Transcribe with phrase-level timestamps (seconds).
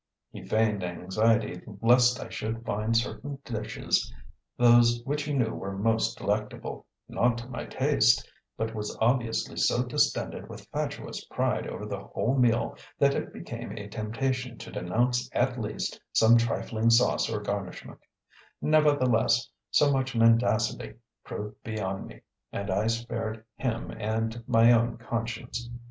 [0.31, 4.11] He feigned anxiety lest I should find certain dishes
[4.57, 8.27] (those which he knew were most delectable) not to my taste,
[8.57, 13.73] but was obviously so distended with fatuous pride over the whole meal that it became
[13.77, 17.99] a temptation to denounce at least some trifling sauce or garnishment;
[18.59, 22.21] nevertheless, so much mendacity proved beyond me
[22.51, 25.69] and I spared him and my own conscience.